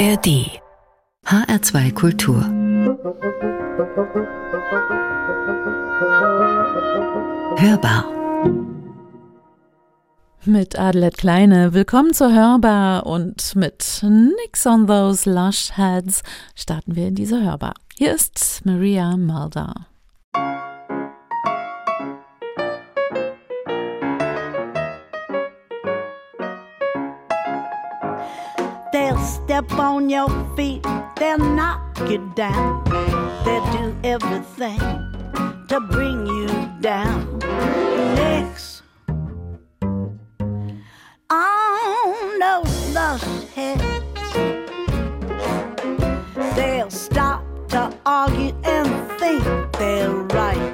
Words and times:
ARD 0.00 0.62
HR2 1.26 1.92
Kultur 1.92 2.42
Hörbar 7.58 8.06
mit 10.46 10.78
Adelet 10.78 11.18
Kleine. 11.18 11.74
Willkommen 11.74 12.14
zur 12.14 12.32
Hörbar 12.32 13.04
und 13.04 13.54
mit 13.54 14.02
Nix 14.02 14.66
on 14.66 14.86
Those 14.86 15.30
Lush 15.30 15.76
Heads 15.76 16.22
starten 16.54 16.96
wir 16.96 17.08
in 17.08 17.14
diese 17.14 17.42
Hörbar. 17.42 17.74
Hier 17.98 18.14
ist 18.14 18.62
Maria 18.64 19.18
Mulder. 19.18 19.89
Step 29.60 29.78
on 29.78 30.08
your 30.08 30.30
feet, 30.56 30.82
they'll 31.16 31.36
knock 31.36 31.98
you 32.08 32.32
down, 32.34 32.82
they'll 33.44 33.72
do 33.72 33.94
everything 34.02 34.78
to 35.68 35.80
bring 35.90 36.26
you 36.26 36.48
down. 36.80 37.38
Next, 38.14 38.82
on 41.28 42.38
those 42.38 42.94
lush 42.94 43.22
heads, 43.54 44.32
they'll 46.56 46.90
stop 46.90 47.44
to 47.68 47.94
argue 48.06 48.54
and 48.64 48.88
think 49.20 49.44
they're 49.72 50.10
right. 50.10 50.72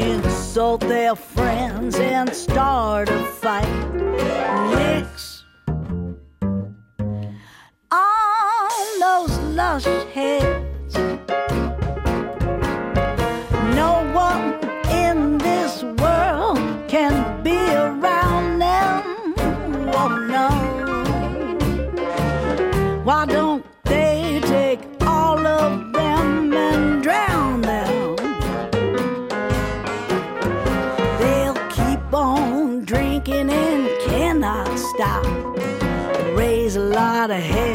Insult 0.00 0.80
their 0.80 1.14
friends 1.14 1.94
and 1.94 2.34
start 2.34 3.10
a 3.10 3.22
fight. 3.40 4.77
Those 9.80 10.04
heads. 10.12 10.96
No 13.76 14.02
one 14.12 14.58
in 14.90 15.38
this 15.38 15.82
world 15.82 16.58
can 16.88 17.42
be 17.44 17.58
around 17.74 18.58
them. 18.58 19.34
Oh 19.94 20.08
no. 20.34 20.48
Why 23.04 23.26
don't 23.26 23.64
they 23.84 24.40
take 24.42 24.80
all 25.02 25.46
of 25.46 25.92
them 25.92 26.52
and 26.52 27.02
drown 27.02 27.60
them? 27.60 28.16
They'll 31.20 31.68
keep 31.70 32.12
on 32.12 32.84
drinking 32.84 33.50
and 33.50 33.88
cannot 34.08 34.76
stop. 34.76 35.24
Raise 36.36 36.74
a 36.74 36.80
lot 36.80 37.30
of 37.30 37.40
hell 37.40 37.67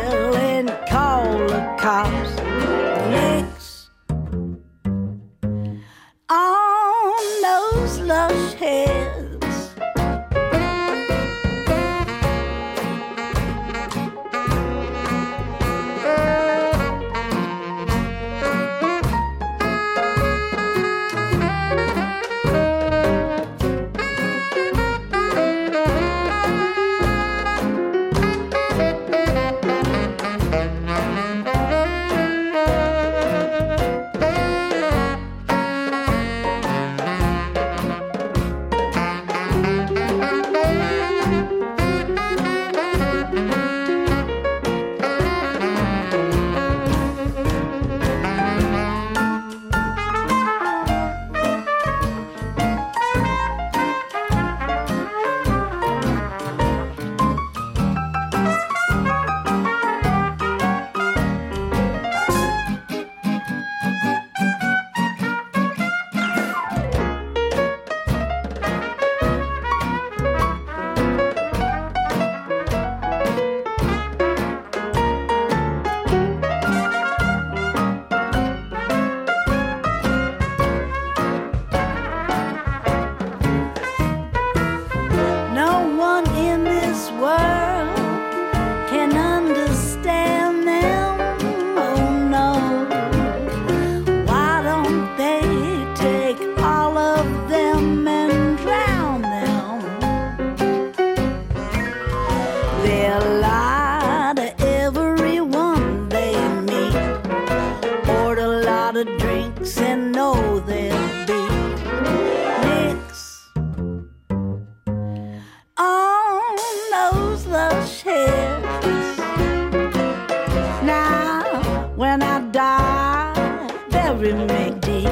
deep. 124.80 125.10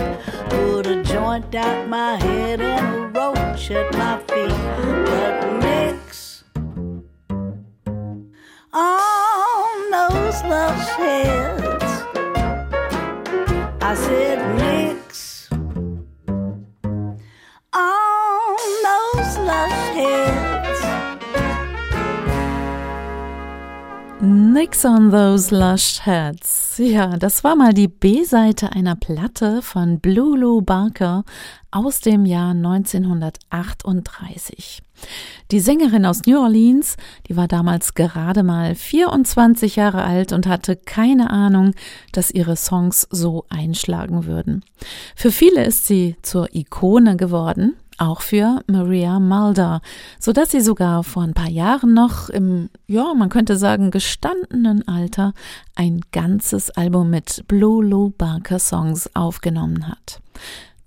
Put 0.49 0.87
a 0.87 1.03
joint 1.03 1.53
out 1.55 1.87
my 1.89 2.15
head 2.15 2.61
and 2.61 3.15
a 3.15 3.19
roach 3.19 3.69
at 3.71 3.91
my 3.93 4.17
feet. 4.19 4.57
But 5.05 5.60
Nix 24.61 24.85
on 24.85 25.09
those 25.09 25.49
lush 25.51 26.05
heads. 26.05 26.77
Ja, 26.77 27.17
das 27.17 27.43
war 27.43 27.55
mal 27.55 27.73
die 27.73 27.87
B-Seite 27.87 28.73
einer 28.73 28.95
Platte 28.95 29.63
von 29.63 29.99
Blue 29.99 30.37
Lou 30.37 30.61
Barker 30.61 31.23
aus 31.71 32.01
dem 32.01 32.27
Jahr 32.27 32.51
1938. 32.51 34.83
Die 35.49 35.59
Sängerin 35.59 36.05
aus 36.05 36.27
New 36.27 36.39
Orleans, 36.39 36.97
die 37.27 37.35
war 37.35 37.47
damals 37.47 37.95
gerade 37.95 38.43
mal 38.43 38.75
24 38.75 39.77
Jahre 39.77 40.03
alt 40.03 40.31
und 40.31 40.45
hatte 40.45 40.75
keine 40.75 41.31
Ahnung, 41.31 41.73
dass 42.11 42.29
ihre 42.29 42.55
Songs 42.55 43.07
so 43.09 43.45
einschlagen 43.49 44.27
würden. 44.27 44.63
Für 45.15 45.31
viele 45.31 45.65
ist 45.65 45.87
sie 45.87 46.17
zur 46.21 46.53
Ikone 46.53 47.17
geworden, 47.17 47.77
auch 48.01 48.21
für 48.21 48.63
Maria 48.67 49.19
Mulder, 49.19 49.81
so 50.19 50.33
dass 50.33 50.51
sie 50.51 50.61
sogar 50.61 51.03
vor 51.03 51.23
ein 51.23 51.35
paar 51.35 51.49
Jahren 51.49 51.93
noch 51.93 52.29
im, 52.29 52.69
ja, 52.87 53.13
man 53.13 53.29
könnte 53.29 53.57
sagen, 53.57 53.91
gestandenen 53.91 54.87
Alter 54.87 55.33
ein 55.75 56.01
ganzes 56.11 56.71
Album 56.71 57.11
mit 57.11 57.43
Blue 57.47 57.85
Lou 57.85 58.09
Barker 58.09 58.57
Songs 58.59 59.09
aufgenommen 59.13 59.87
hat. 59.87 60.19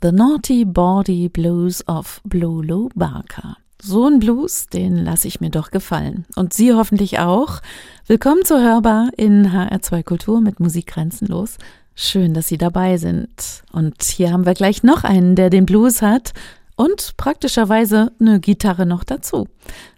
The 0.02 0.10
Naughty 0.10 0.64
Bawdy 0.64 1.28
Blues 1.28 1.86
of 1.86 2.20
Blue 2.24 2.64
Lou 2.64 2.88
Barker. 2.94 3.56
So 3.80 4.06
ein 4.06 4.18
Blues, 4.18 4.66
den 4.66 4.96
lasse 4.96 5.28
ich 5.28 5.40
mir 5.40 5.50
doch 5.50 5.70
gefallen. 5.70 6.24
Und 6.34 6.52
Sie 6.52 6.72
hoffentlich 6.72 7.20
auch. 7.20 7.60
Willkommen 8.06 8.44
zur 8.44 8.60
Hörbar 8.60 9.10
in 9.16 9.52
HR2 9.52 10.02
Kultur 10.02 10.40
mit 10.40 10.58
Musik 10.58 10.86
grenzenlos. 10.86 11.58
Schön, 11.94 12.34
dass 12.34 12.48
Sie 12.48 12.58
dabei 12.58 12.96
sind. 12.96 13.62
Und 13.72 14.02
hier 14.02 14.32
haben 14.32 14.46
wir 14.46 14.54
gleich 14.54 14.82
noch 14.82 15.04
einen, 15.04 15.36
der 15.36 15.50
den 15.50 15.66
Blues 15.66 16.02
hat 16.02 16.32
und 16.76 17.16
praktischerweise 17.16 18.12
eine 18.20 18.40
Gitarre 18.40 18.86
noch 18.86 19.04
dazu. 19.04 19.48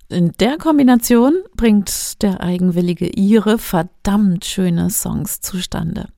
In 0.08 0.32
der 0.38 0.56
Kombination 0.56 1.42
bringt 1.56 2.22
der 2.22 2.40
eigenwillige 2.40 3.08
Ire 3.18 3.58
verdammt 3.58 4.44
schöne 4.44 4.90
Songs 4.90 5.40
zustande. 5.40 6.08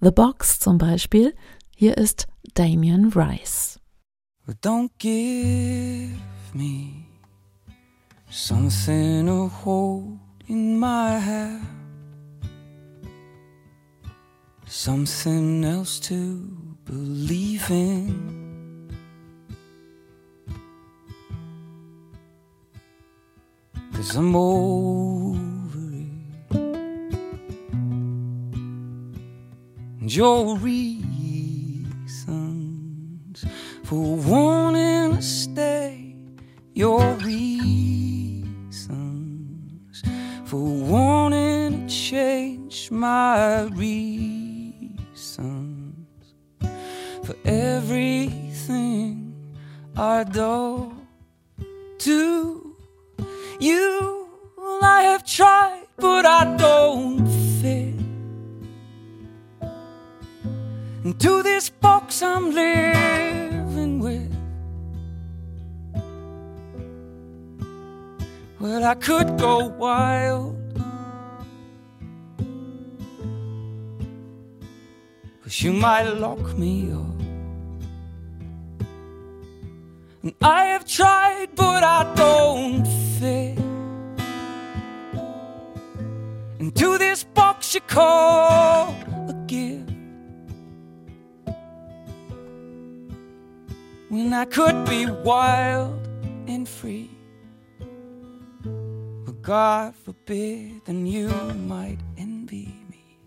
The 0.00 0.12
Box 0.12 0.60
zum 0.60 0.78
Beispiel, 0.78 1.34
hier 1.74 1.96
ist 1.96 2.28
Damien 2.54 3.12
Rice. 3.12 3.80
Don't 4.62 4.90
give 4.98 6.12
me 6.52 7.06
something 8.30 9.26
to 9.26 9.50
hold 9.64 10.18
in 10.46 10.78
my 10.78 11.18
hand, 11.18 11.62
something 14.66 15.64
else 15.64 15.98
to 16.00 16.14
believe 16.84 17.70
in. 17.70 18.33
Cause 24.04 24.16
I'm 24.16 24.36
over 24.36 25.38
it. 25.94 26.10
Your 30.02 30.58
reasons 30.58 31.86
for 33.84 34.16
wanting 34.16 35.16
to 35.16 35.22
stay, 35.22 36.16
your 36.74 37.14
reasons 37.14 38.42
for 40.44 40.58
wanting 40.58 41.86
to 41.86 41.94
change 41.94 42.90
my 42.90 43.62
reasons 43.62 44.84
for 47.24 47.36
everything 47.46 49.34
I 49.96 50.24
do 50.24 50.73
into 61.24 61.42
this 61.42 61.70
box 61.70 62.22
I'm 62.22 62.54
living 62.54 63.98
with. 63.98 64.30
Well, 68.60 68.84
I 68.84 68.94
could 68.94 69.38
go 69.38 69.68
wild. 69.68 70.54
Cause 75.42 75.62
you 75.62 75.72
might 75.72 76.10
lock 76.10 76.58
me 76.58 76.92
up. 76.92 77.20
And 80.22 80.34
I 80.42 80.66
have 80.66 80.84
tried, 80.84 81.48
but 81.54 81.82
I 81.82 82.12
don't 82.14 82.86
fit 83.18 83.58
into 86.58 86.98
this 86.98 87.24
box 87.24 87.74
you 87.74 87.80
call 87.80 88.94
a 89.28 89.34
gift. 89.46 89.83
When 94.14 94.32
I 94.32 94.44
could 94.44 94.84
be 94.88 95.06
wild 95.06 96.06
and 96.46 96.68
free. 96.68 97.10
But 99.24 99.42
God 99.42 99.96
forbid, 99.96 100.82
then 100.84 101.04
you 101.04 101.30
might 101.66 101.98
envy 102.16 102.76
me. 102.88 103.18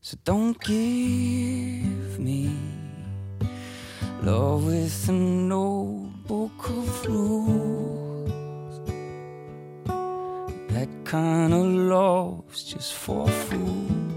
So 0.00 0.16
don't 0.24 0.58
give 0.60 2.18
me 2.18 2.56
Love 4.22 4.64
with 4.64 5.08
a 5.08 5.12
notebook 5.12 6.70
of 6.70 7.06
rules. 7.06 8.80
That 10.68 10.88
kind 11.04 11.52
of 11.52 11.66
love's 11.66 12.64
just 12.64 12.94
for 12.94 13.28
fools. 13.28 14.11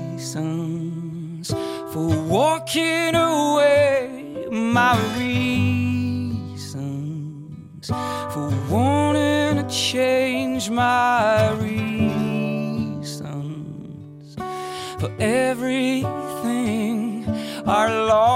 for 1.93 2.09
walking 2.27 3.15
away, 3.15 4.47
my 4.51 4.97
reasons 5.17 5.51
for 8.33 8.49
wanting 8.69 9.57
to 9.61 9.67
change 9.69 10.69
my 10.69 11.51
reasons 11.51 11.95
for 14.99 15.11
everything 15.19 16.03
are 17.67 17.89
lost 18.07 18.30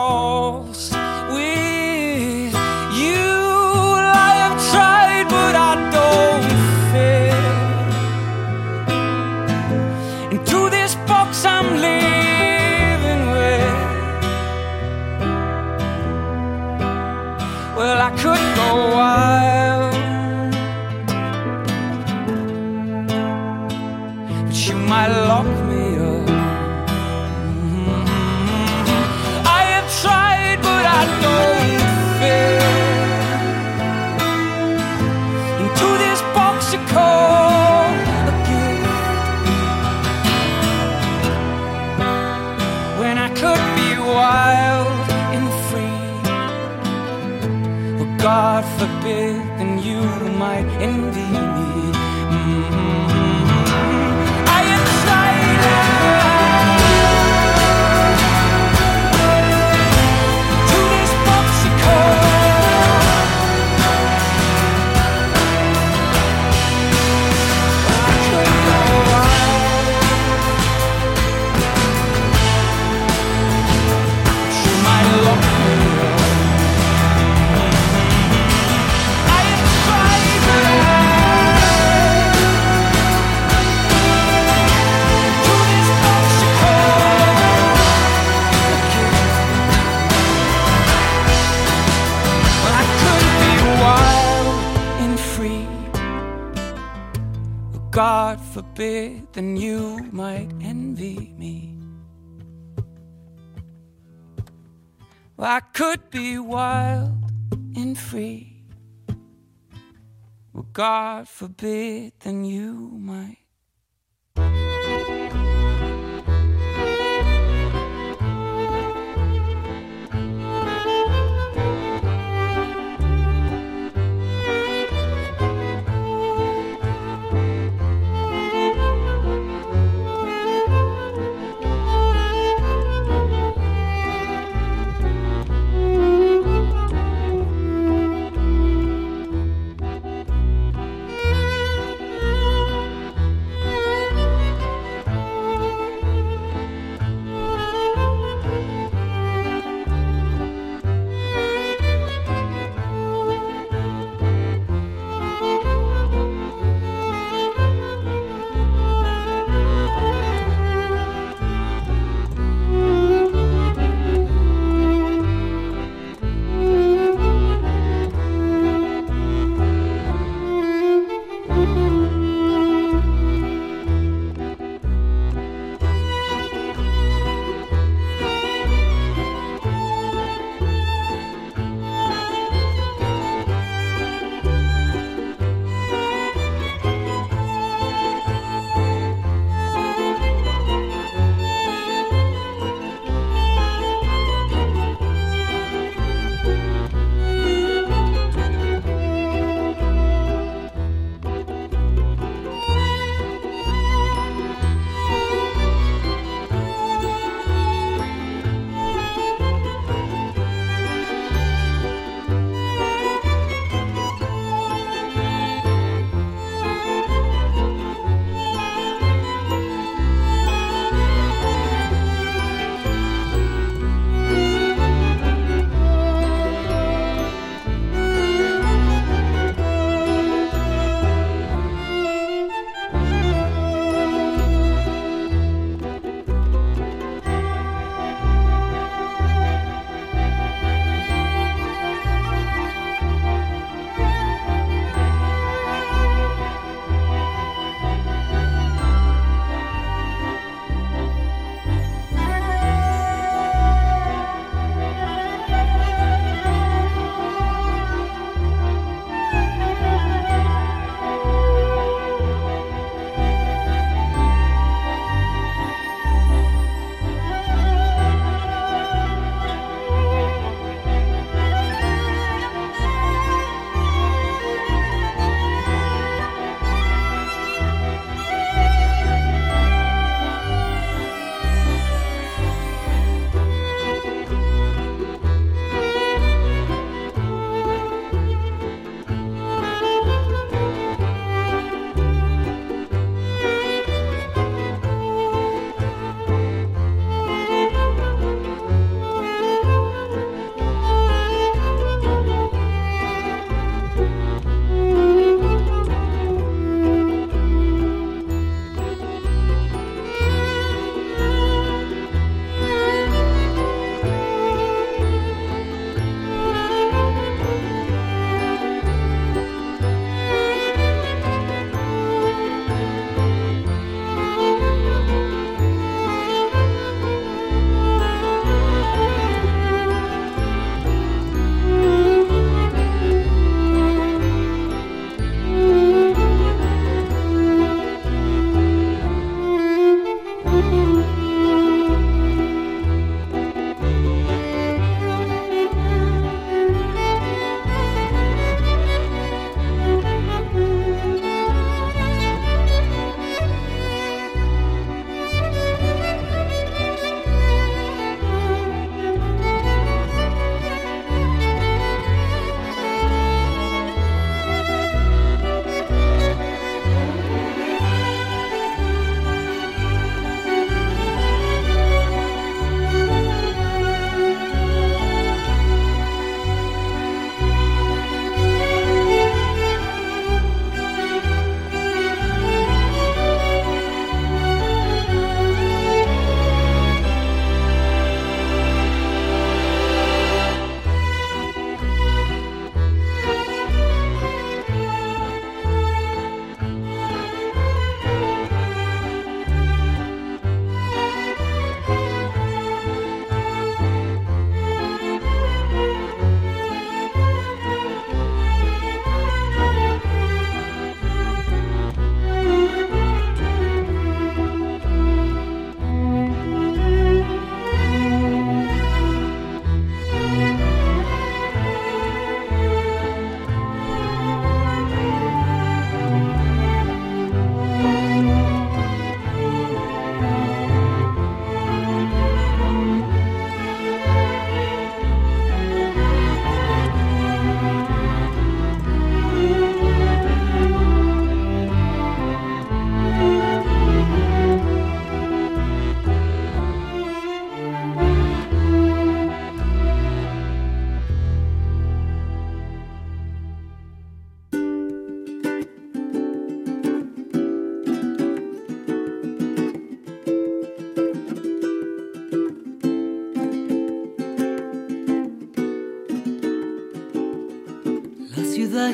I 105.46 105.60
could 105.60 106.10
be 106.10 106.40
wild 106.40 107.32
and 107.76 107.96
free. 107.96 108.64
Well, 110.52 110.66
God 110.74 111.28
forbid, 111.28 112.14
then 112.22 112.46
you 112.46 112.74
might. 113.00 113.38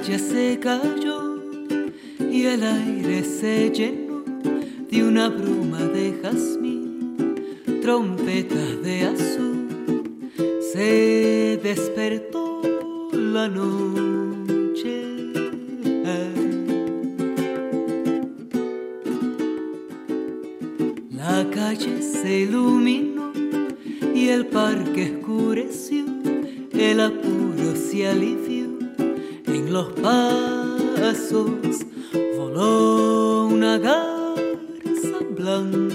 Ya 0.03 0.17
se 0.17 0.57
cayó 0.59 1.39
y 2.31 2.45
el 2.45 2.63
aire 2.63 3.23
se 3.23 3.69
llenó 3.69 4.23
de 4.89 5.03
una 5.03 5.29
bruma 5.29 5.79
de 5.79 6.13
jazmín, 6.21 7.35
trompetas 7.81 8.81
de 8.81 9.03
azul. 9.03 9.67
Se 10.73 11.59
despertó 11.61 12.61
la 13.13 13.47
noche. 13.47 15.05
La 21.11 21.47
calle 21.53 22.01
se 22.01 22.39
iluminó 22.41 23.31
y 24.15 24.29
el 24.29 24.47
parque 24.47 25.17
oscureció, 25.17 26.05
el 26.73 26.99
apuro 26.99 27.75
se 27.75 28.07
alivió 28.07 28.40
los 29.71 29.87
pasos 30.01 31.49
voló 32.37 33.45
una 33.45 33.77
garza 33.77 35.17
blanca 35.29 35.90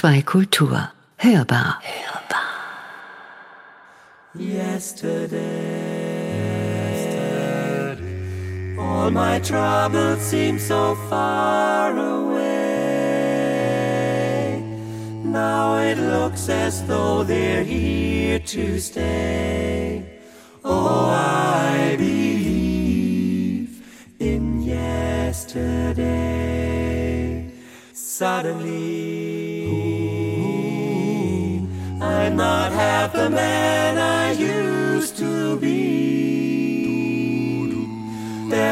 HR2 0.00 0.22
Kultur. 0.24 0.92
Hörbar. 1.18 1.78
Yesterday, 4.34 5.58
all 8.78 9.10
my 9.10 9.38
troubles 9.40 10.20
seem 10.22 10.58
so 10.58 10.94
far 11.10 11.94
away. 11.98 12.40
Now 15.22 15.76
it 15.80 15.98
looks 15.98 16.48
as 16.48 16.82
though 16.86 17.22
they're 17.22 17.64
here 17.64 18.38
to 18.38 18.78
stay. 18.78 20.02
Oh, 20.64 21.10
I 21.10 21.96
believe 21.98 23.82
in 24.18 24.62
yesterday. 24.62 26.00
Suddenly, 27.92 28.89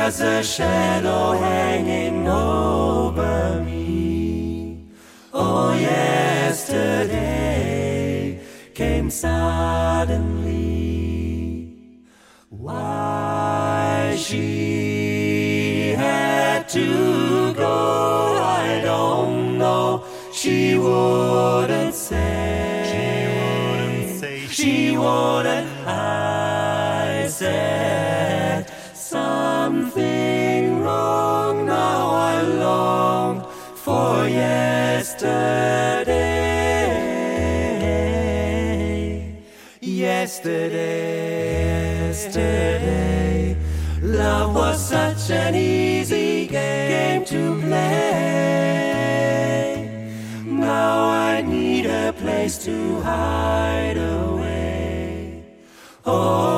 There's 0.08 0.20
a 0.22 0.42
shadow 0.42 1.32
hanging 1.32 2.26
over 2.26 3.62
me. 3.62 4.86
Oh, 5.34 5.74
yesterday 5.74 7.20
came 8.72 9.10
suddenly. 9.10 10.48
Why 12.48 14.16
she 14.18 14.67
something 29.88 30.82
wrong. 30.82 31.66
Now 31.66 32.10
I 32.10 32.42
long 32.42 33.46
for 33.74 34.28
yesterday. 34.28 35.24
Yesterday, 39.80 41.28
yesterday. 42.08 43.56
Love 44.02 44.54
was 44.54 44.88
such 44.88 45.30
an 45.30 45.54
easy 45.54 46.46
game 46.46 47.24
to 47.24 47.60
play. 47.62 48.18
Now 50.44 51.08
I 51.08 51.42
need 51.42 51.86
a 51.86 52.12
place 52.12 52.58
to 52.64 53.00
hide 53.00 53.96
away. 53.96 55.44
Oh, 56.04 56.57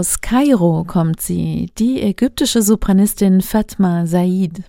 Aus 0.00 0.22
Kairo 0.22 0.84
kommt 0.84 1.20
sie, 1.20 1.72
die 1.76 2.00
ägyptische 2.00 2.62
Sopranistin 2.62 3.42
Fatma 3.42 4.06
Said. 4.06 4.62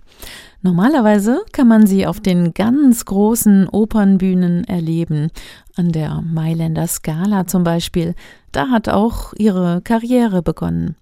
Normalerweise 0.60 1.40
kann 1.52 1.68
man 1.68 1.86
sie 1.86 2.06
auf 2.06 2.20
den 2.20 2.52
ganz 2.52 3.06
großen 3.06 3.66
Opernbühnen 3.66 4.64
erleben, 4.64 5.30
an 5.74 5.90
der 5.90 6.20
Mailänder 6.20 6.86
Scala 6.86 7.46
zum 7.46 7.64
Beispiel. 7.64 8.14
Da 8.52 8.68
hat 8.68 8.90
auch 8.90 9.32
ihre 9.38 9.80
Karriere 9.80 10.42
begonnen. 10.42 10.96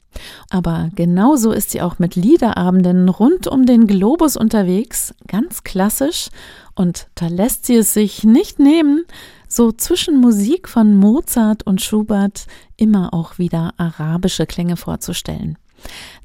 Aber 0.48 0.90
genauso 0.94 1.50
ist 1.50 1.72
sie 1.72 1.82
auch 1.82 1.98
mit 1.98 2.14
Liederabenden 2.14 3.08
rund 3.08 3.48
um 3.48 3.66
den 3.66 3.88
Globus 3.88 4.36
unterwegs, 4.36 5.12
ganz 5.26 5.64
klassisch, 5.64 6.28
und 6.76 7.08
da 7.16 7.26
lässt 7.26 7.66
sie 7.66 7.74
es 7.74 7.94
sich 7.94 8.22
nicht 8.22 8.60
nehmen, 8.60 9.04
so 9.50 9.72
zwischen 9.72 10.20
Musik 10.20 10.68
von 10.68 10.96
Mozart 10.96 11.66
und 11.66 11.82
Schubert 11.82 12.46
immer 12.76 13.12
auch 13.12 13.38
wieder 13.38 13.74
arabische 13.76 14.46
Klänge 14.46 14.76
vorzustellen. 14.76 15.58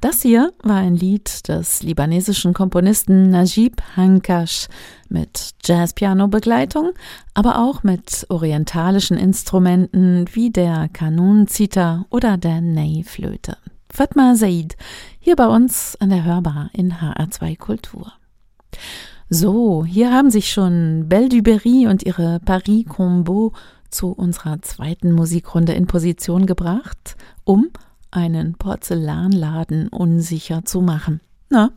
Das 0.01 0.21
hier 0.21 0.51
war 0.63 0.77
ein 0.77 0.95
Lied 0.95 1.47
des 1.47 1.81
libanesischen 1.81 2.53
Komponisten 2.53 3.29
Najib 3.29 3.81
Hankash 3.95 4.67
mit 5.09 5.51
Jazzpiano-Begleitung, 5.63 6.91
aber 7.33 7.59
auch 7.59 7.81
mit 7.81 8.25
orientalischen 8.29 9.17
Instrumenten 9.17 10.25
wie 10.33 10.51
der 10.51 10.89
Kanun-Zither 10.89 12.05
oder 12.09 12.38
der 12.38 12.61
Ney-Flöte. 12.61 13.57
Fatma 13.89 14.35
Said, 14.35 14.75
hier 15.19 15.38
bei 15.38 15.47
uns 15.47 15.95
an 16.01 16.09
der 16.09 16.25
Hörbar 16.25 16.69
in 16.73 16.95
HR2 16.95 17.57
Kultur. 17.57 18.11
So, 19.29 19.83
hier 19.85 20.13
haben 20.13 20.29
sich 20.29 20.51
schon 20.51 21.09
Belle 21.09 21.29
du 21.29 21.41
Berry 21.41 21.88
und 21.88 22.03
ihre 22.03 22.39
Paris 22.45 22.85
Combo 22.88 23.53
zu 23.89 24.11
unserer 24.11 24.61
zweiten 24.61 25.11
Musikrunde 25.11 25.73
in 25.73 25.88
Position 25.88 26.45
gebracht, 26.45 27.15
um 27.43 27.71
einen 28.11 28.53
Porzellanladen 28.53 29.88
unsicher 29.88 30.63
zu 30.63 30.81
machen. 30.81 31.21
Na, 31.49 31.71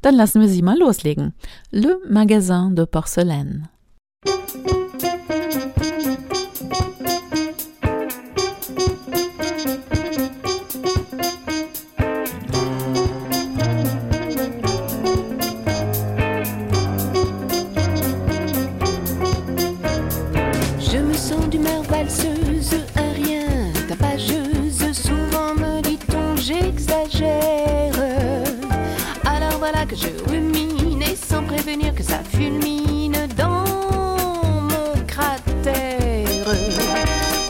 dann 0.00 0.14
lassen 0.14 0.40
wir 0.40 0.48
sie 0.48 0.62
mal 0.62 0.78
loslegen. 0.78 1.34
Le 1.70 1.98
Magasin 2.08 2.74
de 2.74 2.86
Porcelaine. 2.86 3.68
Que 31.66 32.02
ça 32.04 32.20
fulmine 32.30 33.26
dans 33.36 33.64
mon 34.60 35.04
cratère. 35.04 36.24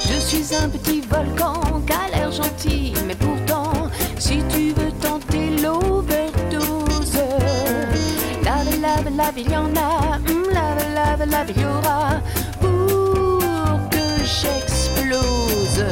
Je 0.09 0.19
suis 0.19 0.55
un 0.55 0.71
petit 0.71 1.03
volcan 1.03 1.83
qu'à 1.87 2.09
l'air 2.11 2.33
gentil, 2.33 2.95
mais 3.07 3.15
pourtant, 3.15 3.91
si 4.19 4.39
tu 4.49 4.73
veux 4.73 4.91
tenter 5.03 5.51
l'overdose, 5.63 7.19
lave, 8.43 8.81
lave, 8.81 9.17
lave, 9.17 9.35
il 9.37 9.51
y 9.51 9.57
en 9.57 9.77
a, 9.77 10.17
hum, 10.17 10.45
lave, 10.51 10.95
lave, 10.95 11.31
lave, 11.31 11.53
il 11.55 11.61
y 11.61 11.67
aura 11.67 12.23
pour 12.59 13.91
que 13.91 14.25
j'explose. 14.25 15.85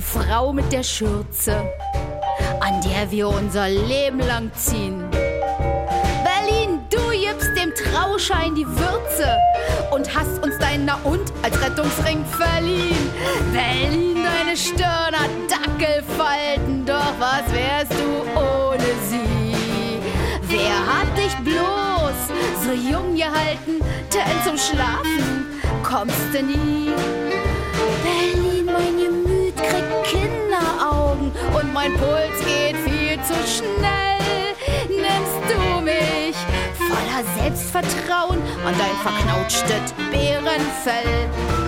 Die 0.00 0.18
Frau 0.18 0.50
mit 0.50 0.72
der 0.72 0.82
Schürze, 0.82 1.56
an 2.60 2.80
der 2.80 3.10
wir 3.10 3.28
unser 3.28 3.68
Leben 3.68 4.20
lang 4.20 4.50
ziehen. 4.54 5.04
Berlin, 5.10 6.80
du 6.88 7.10
gibst 7.10 7.50
dem 7.54 7.74
Trauschein 7.74 8.54
die 8.54 8.66
Würze 8.66 9.36
und 9.90 10.08
hast 10.14 10.42
uns 10.42 10.56
deinen 10.58 10.86
Na 10.86 10.98
und 11.04 11.30
als 11.42 11.60
Rettungsring 11.60 12.24
verliehen. 12.24 13.10
Berlin, 13.52 14.24
deine 14.24 14.56
Stirn 14.56 15.12
hat 15.12 15.30
Dackelfalten, 15.50 16.86
doch 16.86 17.12
was 17.18 17.44
wärst 17.52 17.92
du 17.92 18.40
ohne 18.40 18.90
sie? 19.10 19.98
Wer 20.48 20.78
hat 20.86 21.18
dich 21.18 21.36
bloß 21.44 22.20
so 22.64 22.72
jung 22.72 23.14
gehalten, 23.16 23.84
denn 24.14 24.44
zum 24.46 24.56
Schlafen 24.56 25.60
kommst 25.82 26.32
du 26.32 26.42
nie? 26.42 26.90
Berlin, 28.02 28.64
mein 28.64 29.08
und 29.08 29.19
mein 31.80 31.94
Puls 31.94 32.38
geht 32.44 32.76
viel 32.76 33.16
zu 33.24 33.34
schnell. 33.48 34.54
Nimmst 34.88 35.42
du 35.48 35.80
mich 35.80 36.36
voller 36.76 37.24
Selbstvertrauen 37.38 38.38
an 38.66 38.74
dein 38.76 38.96
verknautschtes 39.02 39.94
Bärenfell? 40.10 41.59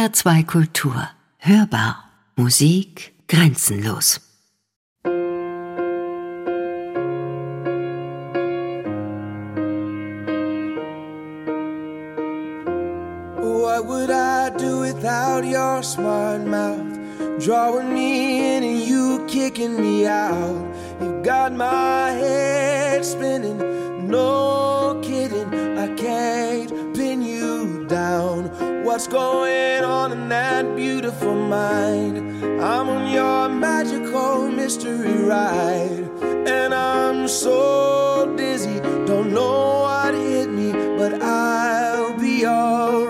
HR2 0.00 0.46
Kultur. 0.46 1.10
Hörbar. 1.38 1.94
Musik 2.36 3.12
grenzenlos. 3.28 4.20
What 13.36 13.86
would 13.86 14.10
I 14.10 14.50
do 14.56 14.80
without 14.80 15.44
your 15.44 15.82
smart 15.82 16.46
mouth? 16.46 16.98
Drawing 17.38 17.92
me 17.92 18.56
in 18.56 18.64
and 18.64 18.80
you 18.80 19.26
kicking 19.28 19.78
me 19.82 20.06
out. 20.06 20.64
You 21.02 21.20
got 21.22 21.52
my 21.52 22.12
head 22.12 23.04
spinning, 23.04 23.58
no 24.08 24.98
kidding. 25.02 25.52
I 25.78 25.88
can't. 25.94 26.49
What's 28.90 29.06
going 29.06 29.84
on 29.84 30.10
in 30.10 30.28
that 30.30 30.74
beautiful 30.74 31.32
mind? 31.32 32.18
I'm 32.60 32.88
on 32.88 33.12
your 33.12 33.48
magical 33.48 34.50
mystery 34.50 35.22
ride, 35.22 36.10
and 36.20 36.74
I'm 36.74 37.28
so 37.28 38.34
dizzy, 38.36 38.80
don't 39.06 39.32
know 39.32 39.82
what 39.82 40.14
hit 40.14 40.50
me, 40.50 40.72
but 40.98 41.22
I'll 41.22 42.18
be 42.18 42.44
alright. 42.44 43.09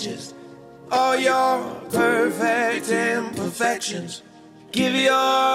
edges, 0.00 0.34
all 0.90 1.16
your 1.16 1.62
perfect 1.90 2.88
imperfections. 2.88 4.22
Give 4.72 4.94
your 4.94 5.49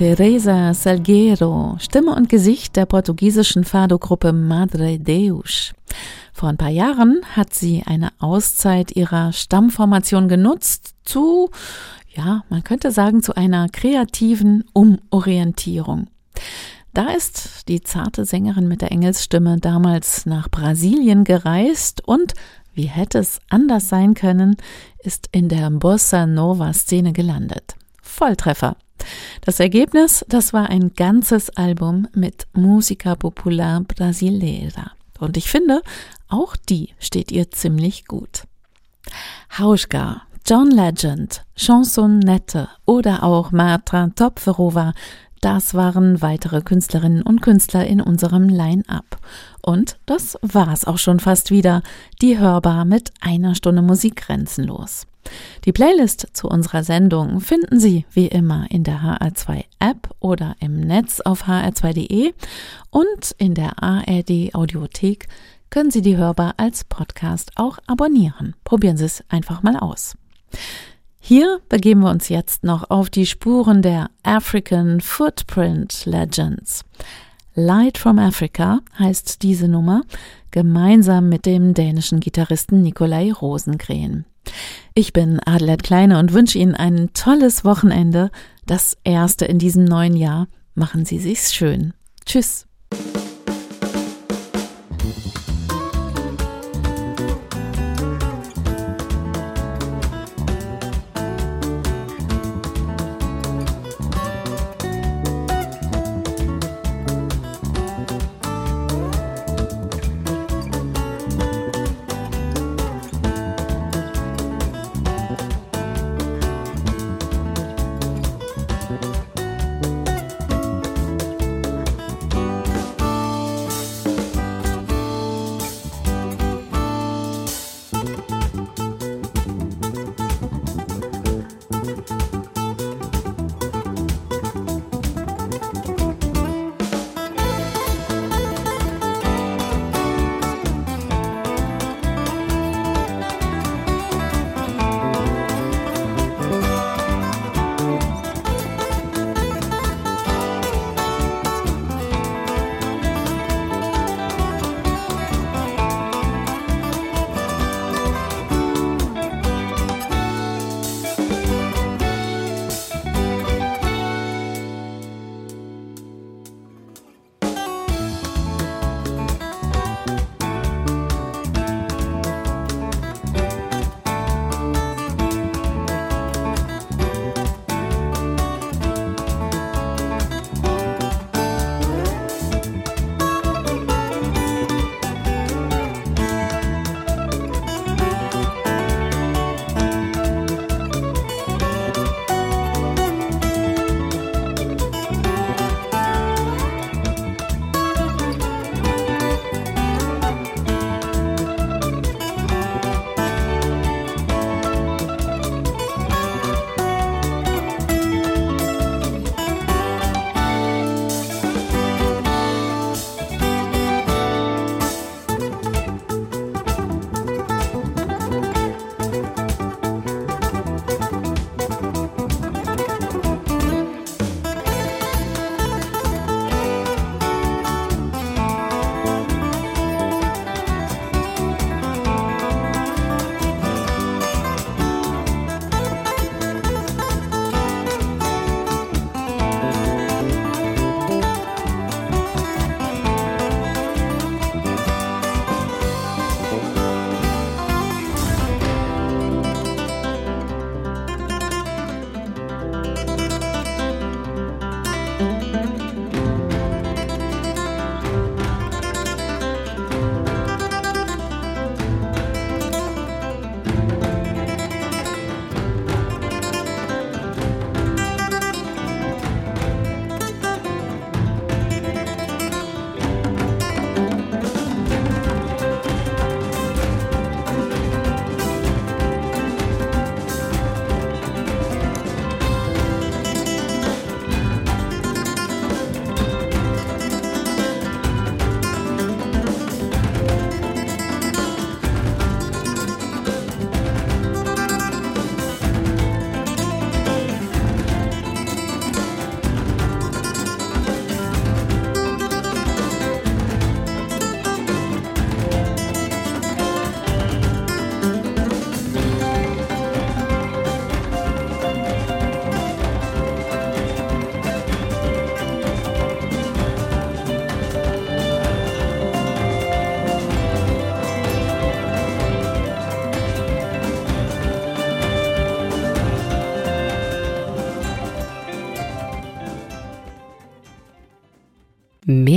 Teresa 0.00 0.72
Salguero, 0.72 1.76
Stimme 1.78 2.14
und 2.14 2.30
Gesicht 2.30 2.74
der 2.76 2.86
portugiesischen 2.86 3.64
Fado-Gruppe 3.64 4.32
Madre 4.32 4.98
Deus. 4.98 5.74
Vor 6.32 6.48
ein 6.48 6.56
paar 6.56 6.70
Jahren 6.70 7.20
hat 7.36 7.52
sie 7.52 7.82
eine 7.84 8.08
Auszeit 8.18 8.96
ihrer 8.96 9.34
Stammformation 9.34 10.26
genutzt 10.26 10.94
zu, 11.04 11.50
ja, 12.08 12.44
man 12.48 12.64
könnte 12.64 12.92
sagen, 12.92 13.22
zu 13.22 13.36
einer 13.36 13.68
kreativen 13.68 14.64
Umorientierung. 14.72 16.06
Da 16.94 17.10
ist 17.10 17.68
die 17.68 17.82
zarte 17.82 18.24
Sängerin 18.24 18.68
mit 18.68 18.80
der 18.80 18.92
Engelsstimme 18.92 19.58
damals 19.58 20.24
nach 20.24 20.48
Brasilien 20.48 21.24
gereist 21.24 22.08
und, 22.08 22.32
wie 22.72 22.86
hätte 22.86 23.18
es 23.18 23.38
anders 23.50 23.90
sein 23.90 24.14
können, 24.14 24.56
ist 25.00 25.28
in 25.30 25.50
der 25.50 25.68
Bossa 25.68 26.24
Nova 26.24 26.72
Szene 26.72 27.12
gelandet. 27.12 27.74
Volltreffer. 28.00 28.78
Das 29.42 29.60
Ergebnis, 29.60 30.24
das 30.28 30.52
war 30.52 30.68
ein 30.68 30.94
ganzes 30.94 31.50
Album 31.50 32.08
mit 32.14 32.46
Musica 32.52 33.14
Popular 33.14 33.80
Brasileira. 33.82 34.92
Und 35.18 35.36
ich 35.36 35.50
finde, 35.50 35.82
auch 36.28 36.56
die 36.56 36.90
steht 36.98 37.30
ihr 37.30 37.50
ziemlich 37.50 38.06
gut. 38.06 38.44
Hauschka, 39.58 40.22
John 40.46 40.70
Legend, 40.70 41.44
Chansonnette 41.56 42.68
oder 42.86 43.22
auch 43.22 43.52
Marta 43.52 44.08
Topferova, 44.14 44.94
das 45.40 45.72
waren 45.72 46.20
weitere 46.20 46.60
Künstlerinnen 46.60 47.22
und 47.22 47.40
Künstler 47.40 47.86
in 47.86 48.02
unserem 48.02 48.48
Line-up. 48.48 49.18
Und 49.62 49.98
das 50.04 50.38
war's 50.42 50.84
auch 50.84 50.98
schon 50.98 51.18
fast 51.18 51.50
wieder. 51.50 51.82
Die 52.20 52.38
hörbar 52.38 52.84
mit 52.84 53.10
einer 53.22 53.54
Stunde 53.54 53.80
Musik 53.80 54.16
grenzenlos. 54.16 55.06
Die 55.64 55.72
Playlist 55.72 56.28
zu 56.32 56.48
unserer 56.48 56.82
Sendung 56.82 57.40
finden 57.40 57.78
Sie 57.78 58.06
wie 58.12 58.26
immer 58.26 58.66
in 58.70 58.84
der 58.84 59.02
HR2 59.02 59.64
App 59.78 60.10
oder 60.20 60.56
im 60.60 60.80
Netz 60.80 61.20
auf 61.20 61.44
hr2.de 61.44 62.32
und 62.90 63.34
in 63.38 63.54
der 63.54 63.82
ARD 63.82 64.54
Audiothek 64.54 65.28
können 65.70 65.90
Sie 65.90 66.02
die 66.02 66.16
hörbar 66.16 66.54
als 66.56 66.84
Podcast 66.84 67.52
auch 67.56 67.78
abonnieren. 67.86 68.54
Probieren 68.64 68.96
Sie 68.96 69.04
es 69.04 69.24
einfach 69.28 69.62
mal 69.62 69.76
aus. 69.76 70.16
Hier 71.20 71.60
begeben 71.68 72.00
wir 72.00 72.10
uns 72.10 72.28
jetzt 72.28 72.64
noch 72.64 72.90
auf 72.90 73.10
die 73.10 73.26
Spuren 73.26 73.82
der 73.82 74.10
African 74.22 75.00
Footprint 75.00 76.06
Legends. 76.06 76.84
Light 77.54 77.98
from 77.98 78.18
Africa 78.18 78.80
heißt 78.98 79.42
diese 79.42 79.68
Nummer, 79.68 80.02
gemeinsam 80.50 81.28
mit 81.28 81.46
dem 81.46 81.74
dänischen 81.74 82.20
Gitarristen 82.20 82.82
Nikolai 82.82 83.32
Rosengren. 83.32 84.24
Ich 84.94 85.12
bin 85.12 85.40
Adelheid 85.44 85.82
Kleine 85.82 86.18
und 86.18 86.32
wünsche 86.32 86.58
Ihnen 86.58 86.74
ein 86.74 87.10
tolles 87.14 87.64
Wochenende, 87.64 88.30
das 88.66 88.96
erste 89.04 89.44
in 89.44 89.58
diesem 89.58 89.84
neuen 89.84 90.16
Jahr. 90.16 90.48
Machen 90.74 91.04
Sie 91.04 91.18
sich's 91.18 91.54
schön. 91.54 91.94
Tschüss. 92.24 92.66